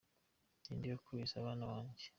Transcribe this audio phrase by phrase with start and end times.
[0.63, 2.05] Ninde wakubise abana banjye?